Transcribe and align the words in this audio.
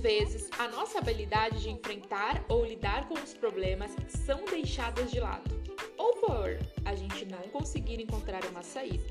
Muitas 0.00 0.32
vezes, 0.32 0.50
a 0.58 0.66
nossa 0.68 0.98
habilidade 0.98 1.60
de 1.60 1.68
enfrentar 1.68 2.42
ou 2.48 2.64
lidar 2.64 3.06
com 3.06 3.14
os 3.14 3.34
problemas 3.34 3.94
são 4.08 4.46
deixadas 4.46 5.10
de 5.10 5.20
lado, 5.20 5.60
ou 5.98 6.16
por 6.16 6.58
a 6.86 6.94
gente 6.94 7.26
não 7.26 7.42
conseguir 7.50 8.00
encontrar 8.00 8.42
uma 8.46 8.62
saída. 8.62 9.04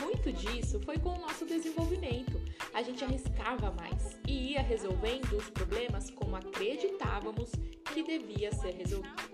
Muito 0.00 0.32
disso 0.32 0.80
foi 0.80 0.96
com 0.96 1.10
o 1.10 1.20
nosso 1.20 1.44
desenvolvimento. 1.44 2.40
A 2.72 2.82
gente 2.82 3.04
arriscava 3.04 3.70
mais 3.72 4.18
e 4.26 4.52
ia 4.52 4.62
resolvendo 4.62 5.36
os 5.36 5.50
problemas 5.50 6.08
como 6.10 6.36
acreditávamos 6.36 7.50
que 7.92 8.02
devia 8.02 8.50
ser 8.50 8.76
resolvido. 8.76 9.33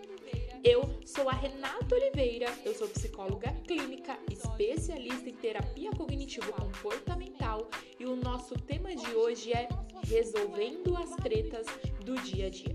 Eu 0.62 0.82
sou 1.06 1.28
a 1.30 1.32
Renata 1.32 1.94
Oliveira, 1.94 2.46
eu 2.66 2.74
sou 2.74 2.86
psicóloga 2.88 3.50
clínica, 3.66 4.18
especialista 4.30 5.30
em 5.30 5.34
terapia 5.34 5.90
cognitivo-comportamental 5.90 7.66
e 7.98 8.04
o 8.04 8.14
nosso 8.14 8.54
tema 8.54 8.94
de 8.94 9.14
hoje 9.14 9.54
é 9.54 9.68
resolvendo 10.06 10.94
as 10.98 11.16
tretas 11.16 11.66
do 12.04 12.14
dia 12.16 12.48
a 12.48 12.50
dia. 12.50 12.74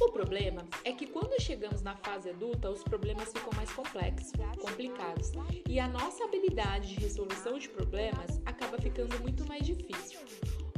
O 0.00 0.12
problema 0.12 0.64
é 0.84 0.92
que 0.92 1.06
quando 1.06 1.40
chegamos 1.42 1.82
na 1.82 1.96
fase 1.96 2.30
adulta, 2.30 2.70
os 2.70 2.84
problemas 2.84 3.32
ficam 3.32 3.50
mais 3.56 3.72
complexos, 3.72 4.32
complicados, 4.60 5.32
e 5.68 5.80
a 5.80 5.88
nossa 5.88 6.24
habilidade 6.24 6.94
de 6.94 7.00
resolução 7.00 7.58
de 7.58 7.68
problemas 7.68 8.40
acaba 8.46 8.78
ficando 8.78 9.18
muito 9.20 9.44
mais 9.46 9.66
difícil. 9.66 10.20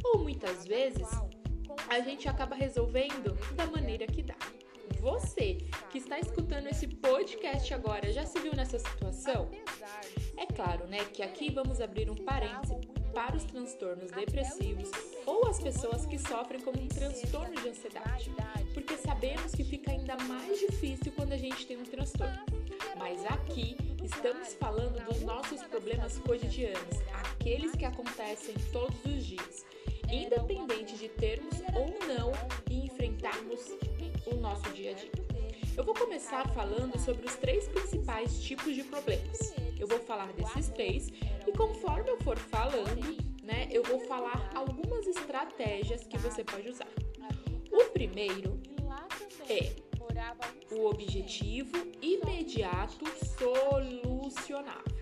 Ou 0.03 0.21
muitas 0.21 0.67
vezes, 0.67 1.09
a 1.89 2.01
gente 2.01 2.29
acaba 2.29 2.55
resolvendo 2.55 3.35
da 3.55 3.67
maneira 3.67 4.07
que 4.07 4.23
dá. 4.23 4.37
Você 5.05 5.59
que 5.91 5.99
está 5.99 6.19
escutando 6.19 6.67
esse 6.67 6.87
podcast 6.87 7.75
agora 7.75 8.11
já 8.11 8.25
se 8.25 8.41
viu 8.41 8.55
nessa 8.57 8.79
situação? 8.79 9.51
É 10.39 10.47
claro, 10.47 10.87
né, 10.87 11.05
que 11.13 11.23
aqui 11.23 11.53
vamos 11.53 11.79
abrir 11.79 12.11
um 12.11 12.15
parêntese 12.15 12.75
para 13.13 13.37
os 13.37 13.45
transtornos 13.45 14.11
depressivos 14.11 14.91
ou 15.27 15.47
as 15.47 15.61
pessoas 15.61 16.07
que 16.07 16.19
sofrem 16.19 16.59
com 16.63 16.71
um 16.71 16.89
transtorno 16.89 17.55
de 17.55 17.69
ansiedade, 17.69 18.31
porque 18.73 18.97
sabemos 18.97 19.55
que 19.55 19.63
fica 19.63 19.91
ainda 19.91 20.17
mais 20.25 20.59
difícil 20.59 21.13
quando 21.15 21.35
a 21.35 21.37
gente 21.37 21.67
tem 21.67 21.77
um 21.77 21.85
transtorno. 21.85 22.43
Mas 22.97 23.27
aqui 23.27 23.77
estamos 24.03 24.55
falando 24.55 25.05
dos 25.05 25.21
nossos 25.21 25.63
problemas 25.65 26.17
cotidianos, 26.21 27.03
aqueles 27.13 27.73
que 27.73 27.85
acontecem 27.85 28.55
todos 28.73 28.97
os 29.05 29.23
dias, 29.23 29.67
independente 30.11 30.97
de 30.97 31.11
termos 31.11 31.57
ou 31.77 31.91
não 32.09 32.33
e 32.71 32.87
enfrentarmos 32.87 33.61
nosso 34.45 34.71
dia 34.75 34.91
a 34.91 34.95
dia. 34.95 35.11
Eu 35.75 35.83
vou 35.83 35.95
começar 35.95 36.47
falando 36.51 36.99
sobre 36.99 37.27
os 37.27 37.35
três 37.37 37.67
principais 37.67 38.39
tipos 38.43 38.75
de 38.75 38.85
problemas. 38.85 39.55
Eu 39.81 39.89
vou 39.89 39.99
falar 40.01 40.31
desses 40.35 40.69
três 40.69 41.09
e 41.47 41.53
conforme 41.57 42.11
eu 42.11 42.21
for 42.21 42.37
falando, 42.37 43.17
né, 43.43 43.69
eu 43.71 43.83
vou 43.83 44.01
falar 44.01 44.53
algumas 44.55 45.07
estratégias 45.07 46.05
que 46.05 46.19
você 46.19 46.45
pode 46.45 46.69
usar. 46.69 46.89
O 47.73 47.85
primeiro 47.91 48.61
é 49.49 49.73
o 50.75 50.87
objetivo 50.91 51.75
imediato 52.03 53.07
solucionável. 53.39 54.95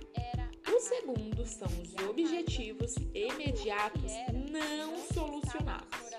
O 0.68 0.80
segundo 0.80 1.44
são 1.44 1.68
os 1.82 1.94
objetivos 2.08 2.94
imediatos 3.12 4.12
não 4.50 4.96
solucionáveis. 4.98 6.12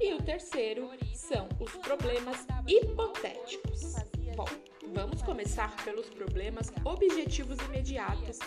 E 0.00 0.14
o 0.14 0.22
terceiro 0.22 0.88
são 1.14 1.46
os 1.60 1.72
problemas 1.72 2.46
hipotéticos. 2.66 3.96
Bom, 4.34 4.46
vamos 4.94 5.20
começar 5.20 5.76
pelos 5.84 6.08
problemas 6.08 6.72
objetivos 6.86 7.58
imediatos 7.66 8.38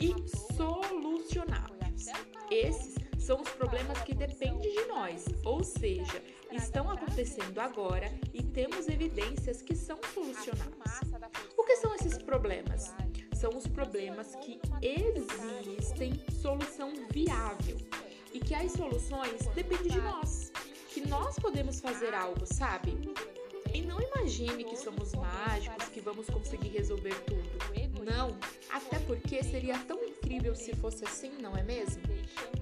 e 0.00 0.14
solucionáveis. 0.56 2.06
Esses 2.48 2.94
são 3.18 3.40
os 3.40 3.48
problemas 3.50 4.00
que 4.02 4.14
dependem 4.14 4.70
de 4.72 4.86
nós, 4.86 5.24
ou 5.44 5.64
seja, 5.64 6.22
estão 6.52 6.88
acontecendo 6.88 7.58
agora 7.58 8.08
e 8.32 8.40
temos 8.44 8.88
evidências 8.88 9.60
que 9.60 9.74
são 9.74 9.98
solucionáveis. 10.14 11.00
O 11.56 11.64
que 11.64 11.74
são 11.76 11.92
esses 11.96 12.18
problemas? 12.18 12.94
São 13.34 13.50
os 13.56 13.66
problemas 13.66 14.36
que 14.36 14.60
existem 14.80 16.22
solução 16.40 16.92
viável 17.10 17.76
e 18.32 18.38
que 18.38 18.54
as 18.54 18.70
soluções 18.72 19.46
dependem 19.56 19.88
de 19.88 20.00
nós 20.00 20.52
que 21.00 21.08
nós 21.08 21.38
podemos 21.38 21.80
fazer 21.80 22.12
algo, 22.14 22.44
sabe? 22.44 23.10
E 23.72 23.80
não 23.80 23.98
imagine 24.00 24.64
que 24.64 24.76
somos 24.76 25.14
mágicos, 25.14 25.88
que 25.88 26.00
vamos 26.00 26.28
conseguir 26.28 26.68
resolver 26.68 27.14
tudo. 27.24 27.40
Não, 28.04 28.36
até 28.70 28.98
porque 29.00 29.42
seria 29.42 29.78
tão 29.78 30.02
incrível 30.04 30.54
se 30.54 30.74
fosse 30.76 31.04
assim, 31.04 31.30
não 31.40 31.56
é 31.56 31.62
mesmo? 31.62 32.02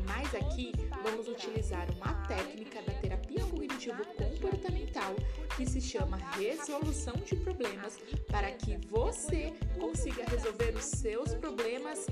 Mas 0.06 0.34
aqui 0.34 0.72
vamos 1.02 1.26
utilizar 1.26 1.88
uma 1.96 2.12
técnica 2.26 2.82
da 2.82 2.92
terapia 2.94 3.44
cognitivo-comportamental 3.44 5.14
que 5.56 5.66
se 5.66 5.80
chama 5.80 6.16
resolução 6.36 7.14
de 7.14 7.34
problemas 7.36 7.98
para 8.30 8.52
que 8.52 8.76
você 8.88 9.52
consiga 9.80 10.24
resolver 10.24 10.74
os 10.76 10.84
seus 10.84 11.34
problemas 11.34 12.06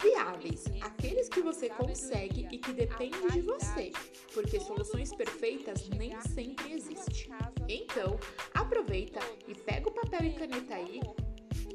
viáveis, 0.00 0.64
aqueles 0.80 1.28
que 1.28 1.40
você 1.40 1.68
consegue 1.68 2.48
e 2.50 2.58
que 2.58 2.72
dependem 2.72 3.28
de 3.28 3.40
você, 3.42 3.92
porque 4.32 4.60
soluções 4.60 5.14
perfeitas 5.14 5.88
nem 5.90 6.18
sempre 6.20 6.72
existem. 6.72 7.30
Então, 7.68 8.18
aproveita 8.54 9.20
e 9.46 9.54
pega 9.54 9.88
o 9.88 9.92
papel 9.92 10.24
e 10.24 10.32
caneta 10.34 10.74
aí 10.74 11.00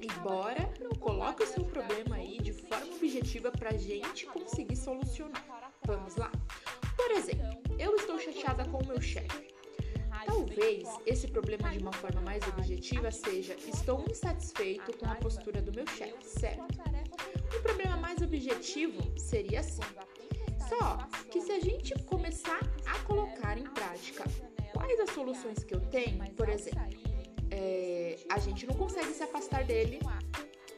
e 0.01 0.07
bora, 0.22 0.73
coloca 1.00 1.44
o 1.44 1.47
seu 1.47 1.63
problema 1.63 2.16
aí 2.16 2.39
de 2.39 2.51
forma 2.53 2.95
objetiva 2.95 3.51
pra 3.51 3.72
gente 3.78 4.25
conseguir 4.25 4.75
solucionar. 4.75 5.72
Vamos 5.85 6.16
lá? 6.16 6.31
Por 6.95 7.11
exemplo, 7.11 7.47
eu 7.79 7.95
estou 7.95 8.19
chateada 8.19 8.66
com 8.66 8.79
o 8.79 8.88
meu 8.88 9.01
chefe. 9.01 9.53
Talvez 10.25 10.88
esse 11.05 11.28
problema 11.28 11.69
de 11.69 11.79
uma 11.79 11.91
forma 11.94 12.22
mais 12.22 12.47
objetiva 12.47 13.11
seja 13.11 13.55
estou 13.67 14.05
insatisfeito 14.09 14.97
com 14.97 15.05
a 15.05 15.16
postura 15.16 15.61
do 15.61 15.73
meu 15.73 15.85
chefe, 15.88 16.23
certo? 16.25 16.92
Objetivo 18.33 18.99
seria 19.16 19.59
assim. 19.59 19.83
Só 20.67 21.07
que 21.29 21.39
se 21.39 21.51
a 21.51 21.59
gente 21.59 21.94
começar 22.05 22.59
a 22.83 22.97
colocar 23.03 23.55
em 23.59 23.63
prática 23.63 24.23
quais 24.73 24.99
as 24.99 25.11
soluções 25.11 25.63
que 25.63 25.75
eu 25.75 25.79
tenho, 25.79 26.17
por 26.31 26.49
exemplo, 26.49 26.81
é, 27.51 28.17
a 28.27 28.39
gente 28.39 28.66
não 28.66 28.73
consegue 28.73 29.13
se 29.13 29.22
afastar 29.22 29.63
dele 29.66 29.99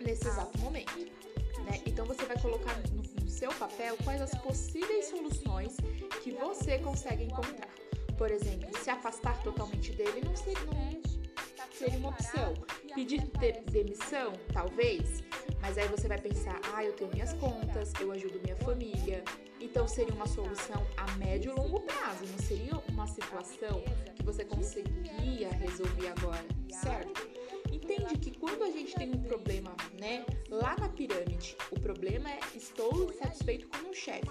nesse 0.01 0.27
exato 0.27 0.59
momento. 0.59 0.97
Né? 0.97 1.81
Então 1.85 2.05
você 2.05 2.25
vai 2.25 2.37
colocar 2.41 2.75
no, 2.91 3.23
no 3.23 3.29
seu 3.29 3.53
papel 3.53 3.95
quais 4.03 4.21
as 4.21 4.35
possíveis 4.41 5.05
soluções 5.05 5.77
que 6.21 6.31
você 6.31 6.77
consegue 6.79 7.23
encontrar. 7.23 7.69
Por 8.17 8.31
exemplo, 8.31 8.67
se 8.79 8.89
afastar 8.89 9.41
totalmente 9.43 9.93
dele 9.93 10.21
não 10.25 10.35
seria, 10.35 10.65
não 10.65 11.71
seria 11.71 11.99
uma 11.99 12.09
opção. 12.09 12.53
Pedir 12.93 13.21
de 13.21 13.71
demissão, 13.71 14.33
talvez, 14.53 15.23
mas 15.65 15.79
aí 15.79 15.87
você 15.87 16.07
vai 16.07 16.19
pensar, 16.19 16.61
ah, 16.75 16.83
eu 16.83 16.93
tenho 16.93 17.09
minhas 17.11 17.33
contas, 17.33 17.91
eu 17.99 18.11
ajudo 18.11 18.39
minha 18.43 18.55
família. 18.57 19.23
Então 19.59 19.87
seria 19.87 20.13
uma 20.13 20.27
solução 20.27 20.85
a 20.95 21.11
médio 21.17 21.51
e 21.51 21.59
longo 21.59 21.79
prazo, 21.79 22.23
não 22.23 22.37
seria 22.37 22.77
uma 22.87 23.07
situação 23.07 23.83
que 24.15 24.23
você 24.23 24.45
conseguia 24.45 25.49
resolver 25.49 26.09
agora, 26.09 26.45
certo? 26.69 27.27
Entende 27.73 28.15
que 28.19 28.37
quando 28.37 28.63
a 28.63 28.69
gente 28.69 28.93
tem 28.93 29.09
um 29.09 29.23
problema, 29.23 29.75
né, 29.99 30.23
lá 30.51 30.75
na 30.77 30.87
pirâmide, 30.87 31.57
o 31.71 31.79
problema 31.79 32.29
é 32.29 32.39
estou 32.55 33.11
satisfeito 33.13 33.67
com 33.67 33.77
o 33.79 33.83
meu 33.85 33.93
chefe. 33.95 34.29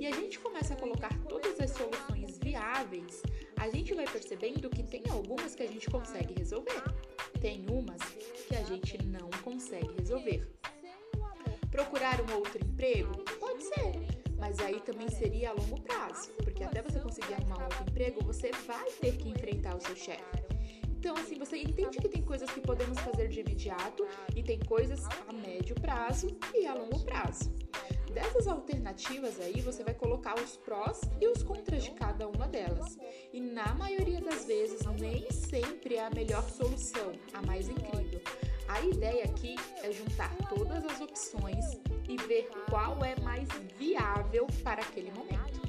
E 0.00 0.06
a 0.06 0.10
gente 0.10 0.38
começa 0.38 0.72
a 0.72 0.76
colocar 0.78 1.12
todas 1.28 1.60
as 1.60 1.70
soluções 1.70 2.38
viáveis, 2.38 3.22
a 3.58 3.68
gente 3.68 3.92
vai 3.92 4.06
percebendo 4.06 4.70
que 4.70 4.82
tem 4.82 5.02
algumas 5.10 5.54
que 5.54 5.62
a 5.62 5.68
gente 5.68 5.88
consegue 5.90 6.32
resolver. 6.32 6.82
Tem 7.40 7.64
umas 7.70 8.00
que 8.48 8.56
a 8.56 8.64
gente 8.64 9.00
não 9.04 9.30
consegue 9.44 9.94
resolver. 9.98 10.61
Procurar 11.72 12.20
um 12.20 12.34
outro 12.34 12.62
emprego? 12.62 13.24
Pode 13.40 13.62
ser, 13.64 13.94
mas 14.38 14.58
aí 14.60 14.78
também 14.80 15.08
seria 15.08 15.48
a 15.48 15.52
longo 15.54 15.80
prazo, 15.80 16.30
porque 16.44 16.62
até 16.62 16.82
você 16.82 17.00
conseguir 17.00 17.32
arrumar 17.32 17.60
um 17.60 17.64
outro 17.64 17.82
emprego, 17.88 18.22
você 18.22 18.50
vai 18.66 18.90
ter 19.00 19.16
que 19.16 19.30
enfrentar 19.30 19.74
o 19.74 19.80
seu 19.80 19.96
chefe. 19.96 20.22
Então, 20.90 21.16
assim, 21.16 21.38
você 21.38 21.56
entende 21.56 21.96
que 21.96 22.10
tem 22.10 22.22
coisas 22.22 22.48
que 22.50 22.60
podemos 22.60 22.98
fazer 23.00 23.28
de 23.28 23.40
imediato 23.40 24.06
e 24.36 24.42
tem 24.42 24.60
coisas 24.60 25.02
a 25.26 25.32
médio 25.32 25.74
prazo 25.74 26.36
e 26.54 26.66
a 26.66 26.74
longo 26.74 27.00
prazo. 27.00 27.50
Dessas 28.12 28.46
alternativas 28.46 29.40
aí, 29.40 29.62
você 29.62 29.82
vai 29.82 29.94
colocar 29.94 30.38
os 30.38 30.58
prós 30.58 31.00
e 31.20 31.26
os 31.26 31.42
contras 31.42 31.82
de 31.84 31.92
cada 31.92 32.28
uma 32.28 32.46
delas. 32.46 32.98
E 33.32 33.40
na 33.40 33.74
maioria 33.74 34.20
das 34.20 34.44
vezes, 34.44 34.84
nem 35.00 35.28
sempre 35.30 35.96
é 35.96 36.04
a 36.04 36.10
melhor 36.10 36.42
solução, 36.50 37.12
a 37.32 37.40
mais 37.40 37.68
incrível. 37.70 38.20
A 38.72 38.80
ideia 38.80 39.24
aqui 39.24 39.54
é 39.82 39.92
juntar 39.92 40.34
todas 40.48 40.82
as 40.86 40.98
opções 41.02 41.78
e 42.08 42.16
ver 42.16 42.48
qual 42.70 43.04
é 43.04 43.14
mais 43.20 43.46
viável 43.78 44.46
para 44.64 44.80
aquele 44.80 45.12
momento. 45.12 45.60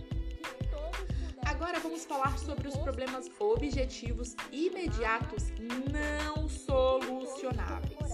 Agora 1.46 1.82
vamos 1.82 2.06
falar 2.06 2.38
sobre 2.40 2.70
os 2.70 2.78
problemas 2.78 3.30
objetivos 3.40 4.38
imediatos 4.54 5.52
não 5.92 6.48
solucionáveis. 6.48 8.14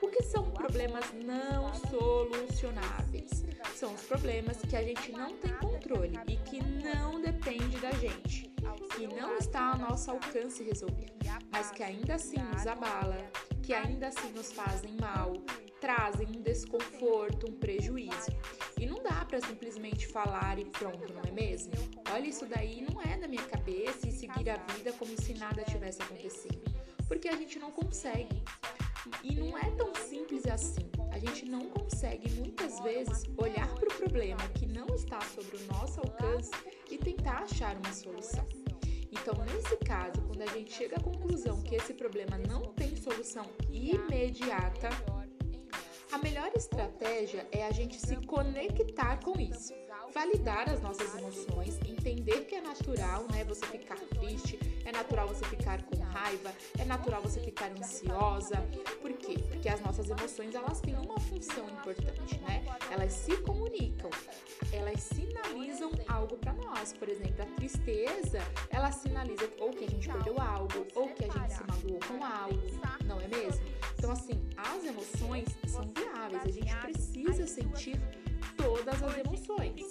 O 0.00 0.08
que 0.08 0.22
são 0.22 0.50
problemas 0.50 1.04
não 1.12 1.74
solucionáveis? 1.74 3.44
são 3.80 3.94
os 3.94 4.02
problemas 4.02 4.58
que 4.58 4.76
a 4.76 4.82
gente 4.82 5.10
não 5.10 5.34
tem 5.38 5.54
controle 5.54 6.18
e 6.28 6.36
que 6.36 6.62
não 6.62 7.18
depende 7.18 7.78
da 7.78 7.90
gente, 7.92 8.52
que 8.94 9.06
não 9.06 9.38
está 9.38 9.72
ao 9.72 9.78
nosso 9.78 10.10
alcance 10.10 10.62
resolver, 10.62 11.10
mas 11.50 11.70
que 11.70 11.82
ainda 11.82 12.16
assim 12.16 12.36
nos 12.36 12.66
abala, 12.66 13.16
que 13.70 13.74
ainda 13.74 14.08
assim 14.08 14.32
nos 14.32 14.50
fazem 14.50 14.90
mal, 15.00 15.32
trazem 15.80 16.26
um 16.26 16.42
desconforto, 16.42 17.48
um 17.48 17.52
prejuízo. 17.52 18.32
E 18.76 18.84
não 18.84 19.00
dá 19.00 19.24
para 19.24 19.40
simplesmente 19.40 20.08
falar 20.08 20.58
e 20.58 20.64
pronto, 20.64 21.12
não 21.14 21.22
é 21.22 21.30
mesmo? 21.30 21.72
Olha, 22.12 22.26
isso 22.26 22.44
daí 22.46 22.84
não 22.90 23.00
é 23.00 23.16
da 23.16 23.28
minha 23.28 23.44
cabeça 23.44 24.08
e 24.08 24.10
seguir 24.10 24.50
a 24.50 24.56
vida 24.56 24.92
como 24.94 25.16
se 25.16 25.34
nada 25.34 25.62
tivesse 25.62 26.02
acontecido. 26.02 26.60
Porque 27.06 27.28
a 27.28 27.36
gente 27.36 27.60
não 27.60 27.70
consegue. 27.70 28.42
E 29.22 29.36
não 29.36 29.56
é 29.56 29.70
tão 29.76 29.94
simples 29.94 30.44
assim. 30.46 30.90
A 31.12 31.20
gente 31.20 31.44
não 31.44 31.70
consegue 31.70 32.28
muitas 32.32 32.80
vezes 32.80 33.22
olhar 33.36 33.72
para 33.76 33.88
o 33.88 33.94
problema 33.94 34.48
que 34.58 34.66
não 34.66 34.88
está 34.96 35.20
sobre 35.20 35.56
o 35.58 35.66
nosso 35.72 36.00
alcance 36.00 36.50
e 36.90 36.98
tentar 36.98 37.44
achar 37.44 37.76
uma 37.76 37.92
solução. 37.92 38.48
Então, 39.12 39.34
nesse 39.44 39.76
caso, 39.78 40.20
quando 40.22 40.42
a 40.42 40.46
gente 40.46 40.72
chega 40.72 40.96
à 40.96 41.00
conclusão 41.00 41.60
que 41.62 41.74
esse 41.74 41.92
problema 41.92 42.38
não 42.38 42.62
solução 43.00 43.46
imediata, 43.70 44.90
a 46.12 46.18
melhor 46.18 46.50
estratégia 46.54 47.46
é 47.50 47.66
a 47.66 47.70
gente 47.70 47.98
se 47.98 48.16
conectar 48.26 49.18
com 49.24 49.40
isso, 49.40 49.72
validar 50.12 50.68
as 50.68 50.82
nossas 50.82 51.14
emoções, 51.14 51.78
entender 51.86 52.44
que 52.44 52.56
é 52.56 52.60
natural, 52.60 53.26
né, 53.32 53.42
você 53.44 53.64
ficar 53.66 53.96
triste, 53.96 54.58
é 54.84 54.92
natural 54.92 55.28
você 55.28 55.44
ficar 55.46 55.82
com 55.84 55.99
raiva, 56.10 56.52
é 56.78 56.84
natural 56.84 57.22
você 57.22 57.40
ficar 57.40 57.70
ansiosa. 57.70 58.56
Por 59.00 59.12
quê? 59.12 59.38
Porque 59.48 59.68
as 59.68 59.80
nossas 59.80 60.10
emoções, 60.10 60.54
elas 60.54 60.80
têm 60.80 60.94
uma 60.94 61.18
função 61.20 61.68
importante, 61.68 62.38
né? 62.40 62.64
Elas 62.90 63.12
se 63.12 63.36
comunicam, 63.38 64.10
elas 64.72 65.00
sinalizam 65.00 65.90
algo 66.08 66.36
para 66.36 66.52
nós. 66.54 66.92
Por 66.92 67.08
exemplo, 67.08 67.42
a 67.42 67.46
tristeza, 67.56 68.40
ela 68.70 68.92
sinaliza 68.92 69.48
ou 69.58 69.70
que 69.70 69.84
a 69.84 69.90
gente 69.90 70.08
perdeu 70.08 70.40
algo, 70.40 70.86
ou 70.94 71.08
que 71.08 71.24
a 71.24 71.28
gente 71.28 71.52
se 71.52 71.64
magoou 71.64 72.00
com 72.06 72.24
algo, 72.24 72.60
não 73.04 73.20
é 73.20 73.28
mesmo? 73.28 73.64
Então, 73.96 74.12
assim, 74.12 74.40
as 74.56 74.84
emoções 74.84 75.48
são 75.66 75.82
viáveis, 75.94 76.44
a 76.44 76.50
gente 76.50 76.76
precisa 76.76 77.46
sentir 77.46 78.00
todas 78.56 79.02
as 79.02 79.18
emoções. 79.18 79.86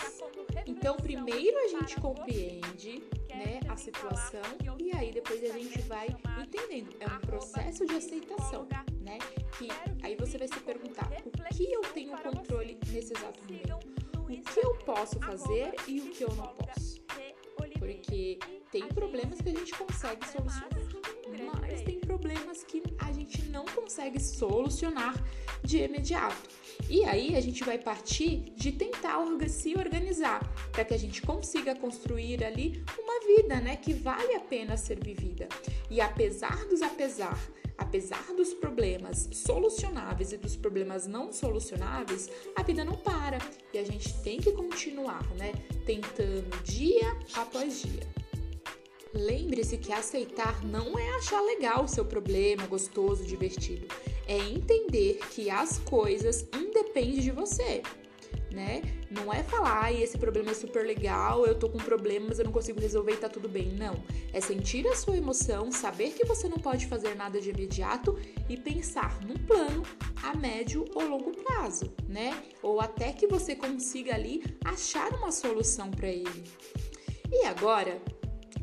Então, 0.66 0.95
primeiro 0.98 1.57
a 1.57 1.68
gente 1.68 2.00
compreende 2.00 3.04
né, 3.40 3.60
a 3.70 3.76
situação 3.78 4.42
e 4.78 4.92
aí 4.96 5.12
depois 5.12 5.42
a 5.44 5.58
gente 5.58 5.82
vai 5.84 6.08
entendendo. 6.42 6.96
É 7.00 7.08
um 7.08 7.20
processo 7.22 7.86
de 7.86 7.96
aceitação, 7.96 8.68
né? 9.02 9.18
Que 9.58 9.68
aí 10.04 10.16
você 10.16 10.38
vai 10.38 10.48
se 10.48 10.60
perguntar 10.60 11.10
o 11.26 11.56
que 11.56 11.72
eu 11.72 11.82
tenho 11.94 12.18
controle 12.18 12.78
nesse 12.92 13.14
exato 13.14 13.40
momento, 13.44 13.80
o 14.18 14.26
que 14.26 14.60
eu 14.60 14.76
posso 14.80 15.20
fazer 15.20 15.74
e 15.88 16.02
o 16.02 16.12
que 16.12 16.24
eu 16.24 16.36
não 16.36 16.48
posso. 16.48 17.00
Porque 17.78 18.40
tem 18.72 18.88
problemas 18.90 19.40
que 19.42 19.50
a 19.50 19.54
gente 19.54 19.74
consegue 19.76 20.28
solucionar, 20.28 20.89
mas 21.40 21.82
tem 21.82 22.00
problemas 22.00 22.64
que 22.64 22.84
a 23.00 23.12
gente 23.12 23.44
não 23.50 23.66
consegue 23.66 24.20
solucionar 24.20 25.16
de 25.64 25.78
imediato. 25.80 26.50
E 26.90 27.04
aí 27.04 27.36
a 27.36 27.42
gente 27.42 27.64
vai 27.64 27.78
partir 27.78 28.52
de 28.56 28.72
tentar 28.72 29.18
se 29.48 29.76
organizar 29.76 30.42
para 30.72 30.86
que 30.86 30.94
a 30.94 30.98
gente 30.98 31.22
consiga 31.22 31.76
construir 31.76 32.44
ali 32.44 32.84
uma 32.98 33.20
vida, 33.26 33.60
né, 33.60 33.76
que 33.76 33.94
vale 33.94 34.36
a 34.36 34.40
pena 34.40 34.78
ser 34.78 35.04
vivida. 35.04 35.48
E 35.90 36.00
apesar 36.00 36.66
dos 36.66 36.82
apesar, 36.82 37.40
apesar 37.78 38.34
dos 38.36 38.54
problemas 38.54 39.30
solucionáveis 39.32 40.32
e 40.32 40.38
dos 40.38 40.56
problemas 40.56 41.08
não 41.08 41.32
solucionáveis, 41.32 42.30
a 42.56 42.64
vida 42.64 42.86
não 42.86 42.96
para 42.96 43.40
e 43.74 43.78
a 43.78 43.84
gente 43.84 44.14
tem 44.22 44.40
que 44.40 44.52
continuar, 44.52 45.28
né, 45.36 45.54
tentando 45.86 46.64
dia 46.64 47.18
após 47.34 47.82
dia. 47.82 48.29
Lembre-se 49.14 49.78
que 49.78 49.92
aceitar 49.92 50.64
não 50.64 50.98
é 50.98 51.10
achar 51.16 51.42
legal 51.42 51.84
o 51.84 51.88
seu 51.88 52.06
problema, 52.06 52.68
gostoso, 52.68 53.26
divertido. 53.26 53.88
É 54.28 54.38
entender 54.38 55.20
que 55.32 55.50
as 55.50 55.80
coisas 55.80 56.48
independem 56.54 57.20
de 57.20 57.32
você, 57.32 57.82
né? 58.52 58.82
Não 59.10 59.34
é 59.34 59.42
falar, 59.42 59.86
ah, 59.86 59.92
esse 59.92 60.16
problema 60.16 60.52
é 60.52 60.54
super 60.54 60.86
legal, 60.86 61.46
eu 61.48 61.56
tô 61.56 61.68
com 61.68 61.80
problemas, 61.80 62.38
eu 62.38 62.46
não 62.46 62.52
consigo 62.52 62.80
resolver 62.80 63.14
e 63.14 63.18
tá 63.18 63.28
tudo 63.28 63.50
bem. 63.50 63.70
Não. 63.74 63.96
É 64.32 64.40
sentir 64.40 64.88
a 64.88 64.96
sua 64.96 65.18
emoção, 65.18 65.72
saber 65.72 66.12
que 66.12 66.26
você 66.26 66.48
não 66.48 66.58
pode 66.58 66.86
fazer 66.86 67.16
nada 67.16 67.42
de 67.42 67.50
imediato 67.50 68.16
e 68.48 68.56
pensar 68.56 69.20
num 69.26 69.38
plano 69.38 69.82
a 70.22 70.36
médio 70.36 70.86
ou 70.94 71.08
longo 71.08 71.32
prazo, 71.32 71.92
né? 72.08 72.44
Ou 72.62 72.80
até 72.80 73.12
que 73.12 73.26
você 73.26 73.56
consiga 73.56 74.14
ali 74.14 74.44
achar 74.64 75.12
uma 75.14 75.32
solução 75.32 75.90
para 75.90 76.10
ele. 76.10 76.44
E 77.32 77.46
agora, 77.46 78.00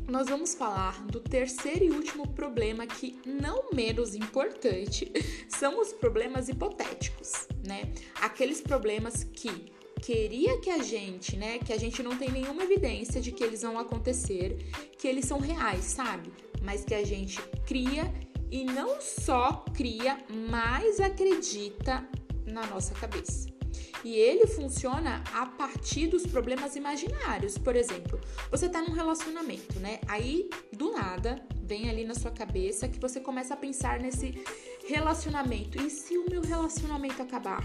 nós 0.07 0.27
vamos 0.27 0.53
falar 0.53 1.05
do 1.05 1.19
terceiro 1.19 1.83
e 1.83 1.91
último 1.91 2.27
problema 2.29 2.87
que, 2.87 3.19
não 3.25 3.69
menos 3.73 4.15
importante, 4.15 5.11
são 5.49 5.81
os 5.81 5.91
problemas 5.91 6.47
hipotéticos, 6.47 7.47
né? 7.65 7.91
Aqueles 8.21 8.61
problemas 8.61 9.23
que 9.23 9.71
queria 10.01 10.59
que 10.59 10.69
a 10.69 10.81
gente, 10.81 11.35
né, 11.35 11.59
que 11.59 11.73
a 11.73 11.77
gente 11.77 12.01
não 12.01 12.17
tem 12.17 12.31
nenhuma 12.31 12.63
evidência 12.63 13.19
de 13.19 13.31
que 13.31 13.43
eles 13.43 13.63
vão 13.63 13.77
acontecer, 13.77 14.57
que 14.97 15.07
eles 15.07 15.25
são 15.25 15.39
reais, 15.39 15.85
sabe? 15.85 16.31
Mas 16.61 16.85
que 16.85 16.93
a 16.93 17.03
gente 17.03 17.41
cria 17.65 18.13
e 18.49 18.63
não 18.63 19.01
só 19.01 19.65
cria, 19.75 20.17
mas 20.49 20.99
acredita 20.99 22.07
na 22.45 22.65
nossa 22.67 22.93
cabeça. 22.93 23.56
E 24.03 24.15
ele 24.15 24.47
funciona 24.47 25.23
a 25.33 25.45
partir 25.45 26.07
dos 26.07 26.25
problemas 26.25 26.75
imaginários. 26.75 27.57
Por 27.57 27.75
exemplo, 27.75 28.19
você 28.49 28.69
tá 28.69 28.81
num 28.81 28.93
relacionamento, 28.93 29.79
né? 29.79 29.99
Aí, 30.07 30.49
do 30.71 30.91
nada, 30.91 31.41
vem 31.63 31.89
ali 31.89 32.05
na 32.05 32.13
sua 32.13 32.31
cabeça 32.31 32.87
que 32.87 32.99
você 32.99 33.19
começa 33.19 33.53
a 33.53 33.57
pensar 33.57 33.99
nesse 33.99 34.41
relacionamento. 34.87 35.81
E 35.81 35.89
se 35.89 36.17
o 36.17 36.29
meu 36.29 36.41
relacionamento 36.41 37.21
acabar? 37.21 37.63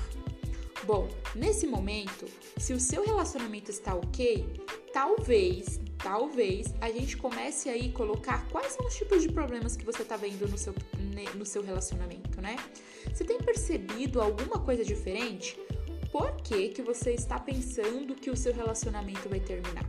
Bom, 0.84 1.08
nesse 1.36 1.64
momento, 1.64 2.26
se 2.58 2.72
o 2.72 2.80
seu 2.80 3.04
relacionamento 3.04 3.70
está 3.70 3.94
ok, 3.94 4.44
talvez, 4.92 5.80
talvez 5.96 6.74
a 6.80 6.90
gente 6.90 7.16
comece 7.16 7.68
aí 7.68 7.92
colocar 7.92 8.48
quais 8.48 8.72
são 8.72 8.84
os 8.86 8.96
tipos 8.96 9.22
de 9.22 9.30
problemas 9.30 9.76
que 9.76 9.84
você 9.84 10.02
está 10.02 10.16
vendo 10.16 10.48
no 10.48 10.58
seu, 10.58 10.74
no 11.36 11.46
seu 11.46 11.62
relacionamento, 11.62 12.40
né? 12.40 12.56
Você 13.14 13.22
tem 13.24 13.38
percebido 13.38 14.20
alguma 14.20 14.58
coisa 14.58 14.84
diferente? 14.84 15.56
Por 16.12 16.36
que, 16.42 16.68
que 16.68 16.82
você 16.82 17.12
está 17.14 17.38
pensando 17.38 18.14
que 18.14 18.30
o 18.30 18.36
seu 18.36 18.52
relacionamento 18.52 19.30
vai 19.30 19.40
terminar. 19.40 19.84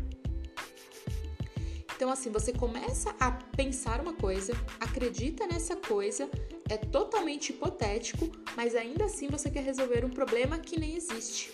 Então, 1.94 2.10
assim, 2.10 2.32
você 2.32 2.54
começa 2.54 3.14
a 3.20 3.32
pensar 3.32 4.00
uma 4.00 4.14
coisa, 4.14 4.54
acredita 4.80 5.46
nessa 5.46 5.76
coisa, 5.76 6.30
é 6.70 6.78
totalmente 6.78 7.50
hipotético, 7.50 8.32
mas 8.56 8.74
ainda 8.74 9.06
assim 9.06 9.28
você 9.28 9.50
quer 9.50 9.64
resolver 9.64 10.04
um 10.06 10.10
problema 10.10 10.58
que 10.58 10.80
nem 10.80 10.96
existe. 10.96 11.52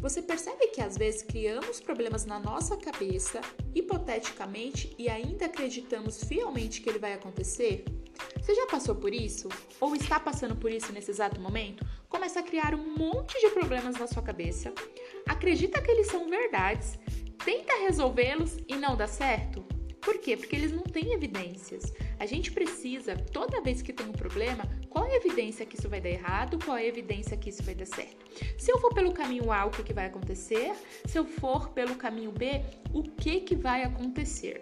Você 0.00 0.20
percebe 0.20 0.68
que 0.68 0.82
às 0.82 0.96
vezes 0.96 1.22
criamos 1.22 1.80
problemas 1.80 2.26
na 2.26 2.38
nossa 2.38 2.76
cabeça, 2.76 3.40
hipoteticamente, 3.74 4.94
e 4.98 5.08
ainda 5.08 5.46
acreditamos 5.46 6.22
fielmente 6.24 6.80
que 6.80 6.88
ele 6.88 6.98
vai 6.98 7.14
acontecer? 7.14 7.84
Você 8.40 8.54
já 8.54 8.66
passou 8.66 8.94
por 8.94 9.12
isso? 9.12 9.48
Ou 9.80 9.94
está 9.94 10.18
passando 10.18 10.56
por 10.56 10.70
isso 10.70 10.92
nesse 10.92 11.10
exato 11.10 11.40
momento? 11.40 11.86
Começa 12.08 12.40
a 12.40 12.42
criar 12.42 12.74
um 12.74 12.96
monte 12.96 13.40
de 13.40 13.50
problemas 13.50 13.96
na 13.96 14.06
sua 14.06 14.22
cabeça, 14.22 14.72
acredita 15.26 15.80
que 15.80 15.90
eles 15.90 16.08
são 16.08 16.28
verdades, 16.28 16.98
tenta 17.44 17.74
resolvê-los 17.80 18.58
e 18.68 18.76
não 18.76 18.96
dá 18.96 19.06
certo? 19.06 19.64
Por 20.02 20.18
quê? 20.18 20.36
Porque 20.36 20.56
eles 20.56 20.72
não 20.72 20.82
têm 20.82 21.12
evidências. 21.12 21.92
A 22.18 22.26
gente 22.26 22.50
precisa, 22.50 23.16
toda 23.16 23.60
vez 23.60 23.80
que 23.82 23.92
tem 23.92 24.04
um 24.04 24.12
problema, 24.12 24.64
qual 24.90 25.06
é 25.06 25.12
a 25.12 25.16
evidência 25.16 25.64
que 25.64 25.78
isso 25.78 25.88
vai 25.88 26.00
dar 26.00 26.10
errado, 26.10 26.58
qual 26.64 26.76
é 26.76 26.82
a 26.82 26.86
evidência 26.86 27.36
que 27.36 27.48
isso 27.48 27.62
vai 27.62 27.74
dar 27.74 27.86
certo. 27.86 28.26
Se 28.58 28.72
eu 28.72 28.78
for 28.78 28.92
pelo 28.92 29.12
caminho 29.12 29.52
A, 29.52 29.64
o 29.64 29.70
que, 29.70 29.84
que 29.84 29.92
vai 29.92 30.06
acontecer? 30.06 30.72
Se 31.06 31.16
eu 31.16 31.24
for 31.24 31.70
pelo 31.70 31.94
caminho 31.94 32.32
B, 32.32 32.62
o 32.92 33.04
que, 33.04 33.40
que 33.40 33.54
vai 33.54 33.84
acontecer? 33.84 34.60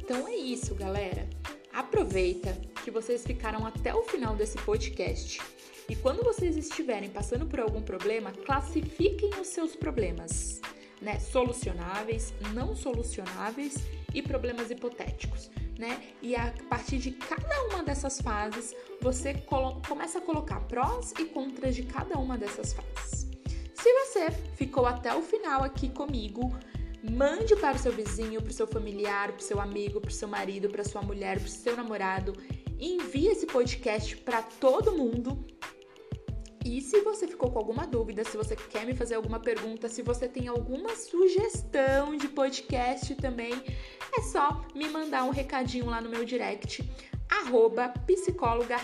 Então 0.00 0.26
é 0.26 0.34
isso, 0.34 0.74
galera. 0.74 1.28
Aproveita 1.74 2.56
que 2.84 2.90
vocês 2.90 3.26
ficaram 3.26 3.66
até 3.66 3.92
o 3.92 4.04
final 4.04 4.36
desse 4.36 4.56
podcast. 4.58 5.40
E 5.88 5.96
quando 5.96 6.22
vocês 6.22 6.56
estiverem 6.56 7.10
passando 7.10 7.46
por 7.46 7.58
algum 7.58 7.82
problema, 7.82 8.30
classifiquem 8.30 9.30
os 9.40 9.48
seus 9.48 9.74
problemas, 9.74 10.60
né? 11.02 11.18
Solucionáveis, 11.18 12.32
não 12.52 12.76
solucionáveis 12.76 13.74
e 14.14 14.22
problemas 14.22 14.70
hipotéticos, 14.70 15.50
né? 15.76 16.00
E 16.22 16.36
a 16.36 16.54
partir 16.70 16.98
de 16.98 17.10
cada 17.10 17.64
uma 17.64 17.82
dessas 17.82 18.20
fases, 18.20 18.72
você 19.00 19.34
começa 19.88 20.18
a 20.18 20.22
colocar 20.22 20.60
prós 20.60 21.12
e 21.18 21.24
contras 21.24 21.74
de 21.74 21.82
cada 21.82 22.16
uma 22.20 22.38
dessas 22.38 22.72
fases. 22.72 23.26
Se 23.74 23.92
você 23.92 24.30
ficou 24.54 24.86
até 24.86 25.12
o 25.12 25.22
final 25.22 25.64
aqui 25.64 25.88
comigo, 25.88 26.56
Mande 27.10 27.54
para 27.56 27.76
o 27.76 27.78
seu 27.78 27.92
vizinho, 27.92 28.40
para 28.40 28.50
o 28.50 28.54
seu 28.54 28.66
familiar, 28.66 29.28
para 29.32 29.38
o 29.38 29.42
seu 29.42 29.60
amigo, 29.60 30.00
para 30.00 30.08
o 30.08 30.12
seu 30.12 30.26
marido, 30.26 30.70
para 30.70 30.82
sua 30.82 31.02
mulher, 31.02 31.38
para 31.38 31.46
o 31.46 31.50
seu 31.50 31.76
namorado. 31.76 32.32
Envie 32.80 33.28
esse 33.28 33.46
podcast 33.46 34.16
para 34.18 34.42
todo 34.42 34.96
mundo. 34.96 35.44
E 36.64 36.80
se 36.80 37.02
você 37.02 37.28
ficou 37.28 37.50
com 37.50 37.58
alguma 37.58 37.86
dúvida, 37.86 38.24
se 38.24 38.38
você 38.38 38.56
quer 38.56 38.86
me 38.86 38.94
fazer 38.94 39.16
alguma 39.16 39.38
pergunta, 39.38 39.86
se 39.86 40.00
você 40.00 40.26
tem 40.26 40.48
alguma 40.48 40.96
sugestão 40.96 42.16
de 42.16 42.26
podcast 42.26 43.14
também, 43.16 43.52
é 44.16 44.22
só 44.22 44.64
me 44.74 44.88
mandar 44.88 45.24
um 45.24 45.30
recadinho 45.30 45.86
lá 45.86 46.00
no 46.00 46.08
meu 46.08 46.24
direct, 46.24 46.82
arroba 47.28 47.90
psicóloga 48.06 48.76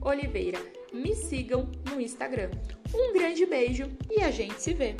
Oliveira. 0.00 0.60
Me 0.92 1.16
sigam 1.16 1.68
no 1.90 2.00
Instagram. 2.00 2.50
Um 2.94 3.12
grande 3.12 3.44
beijo 3.44 3.90
e 4.08 4.22
a 4.22 4.30
gente 4.30 4.62
se 4.62 4.72
vê! 4.72 4.94